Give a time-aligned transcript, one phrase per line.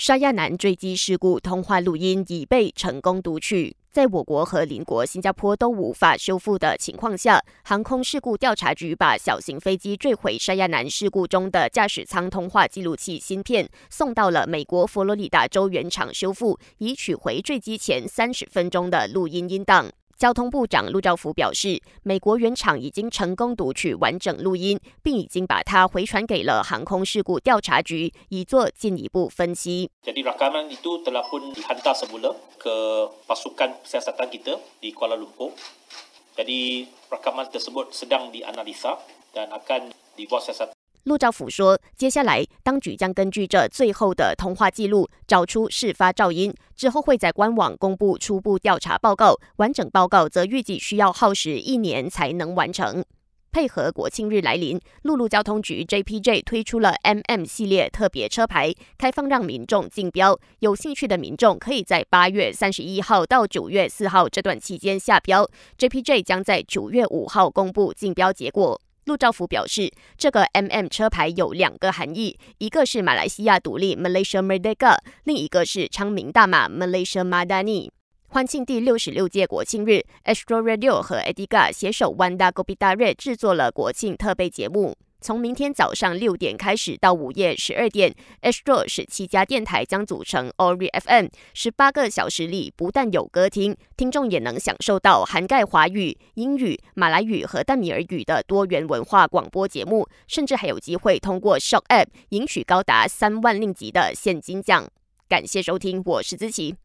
[0.00, 3.74] 沙亚南坠机事故通话录音已被成功读取。
[3.90, 19.90] 在我国和邻国新加坡都无法修复的情况下，航空事故调查局把小型飞机坠毁沙亚南事故中的驾驶舱通话记录器芯片送到了美国佛罗里达州原厂修复，以取回坠机前三十分钟的录音音档。
[20.18, 29.88] 交通部长陆兆福表示，美国原厂已经成功读取完整录音，并已经把它回传给了航空事故调查局，以做进一步分析。
[41.04, 49.34] 陆兆福说：“接下来，当局将根据这最后的通话记录，找出事发噪音，之后会在官网公布初步调查报告。
[49.56, 53.02] 完整报告则预计需要耗时一年才能完成。
[53.50, 60.38] 配合国庆日来临，陆路交通局 JPJ 推出了 MM 系列特别车牌，开放让民众竞标。
[60.58, 65.48] 有兴趣的民众可以在八月三十一号到九月四号这段期间下标。
[65.78, 77.88] JPJ 将在九月五号公布竞标结果。”陆兆福表示，这个 MM 车牌有两个含义，一个是马来西亚独立 Malaysia Merdeka，另一个是昌明大马 Malaysia Madani。
[78.28, 84.94] 欢庆第六十六届国庆日，Astro Radio 和 Ediga 携手 Wanda Gopitare 制作了国庆特备节目。
[85.20, 104.88] 从明天早上六点开始到午夜十二点，Astro 十七家电台将组成 Ori FM，十八个小时里不但有歌听，听众也能享受到涵盖华语、英语、马来语和淡米尔语的多元文化广播节目，甚至还有机会通过 Shock App 赢取高达三万令吉的现金奖。
[105.28, 106.76] 感谢收听，我是子琪。